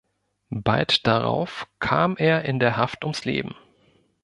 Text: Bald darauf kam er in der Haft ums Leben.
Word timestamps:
Bald 0.63 1.05
darauf 1.05 1.67
kam 1.77 2.17
er 2.17 2.43
in 2.43 2.59
der 2.59 2.75
Haft 2.75 3.03
ums 3.05 3.23
Leben. 3.23 3.53